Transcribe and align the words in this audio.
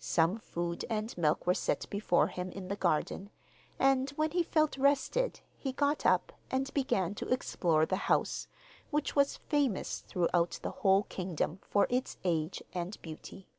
Some 0.00 0.38
food 0.38 0.86
and 0.88 1.12
milk 1.18 1.46
were 1.46 1.52
set 1.52 1.84
before 1.90 2.28
him 2.28 2.50
in 2.50 2.68
the 2.68 2.76
garden, 2.76 3.28
and 3.78 4.08
when 4.12 4.30
he 4.30 4.42
felt 4.42 4.78
rested 4.78 5.40
he 5.54 5.70
got 5.72 6.06
up, 6.06 6.32
and 6.50 6.72
began 6.72 7.14
to 7.16 7.28
explore 7.28 7.84
the 7.84 7.96
house, 8.08 8.48
which 8.90 9.14
was 9.14 9.36
famous 9.36 10.00
throughout 10.00 10.60
the 10.62 10.70
whole 10.80 11.02
kingdom 11.02 11.58
for 11.60 11.86
its 11.90 12.16
age 12.24 12.62
and 12.72 12.96
beauty. 13.02 13.50